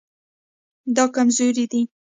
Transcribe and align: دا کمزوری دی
دا 0.95 1.03
کمزوری 1.15 1.65
دی 1.71 1.81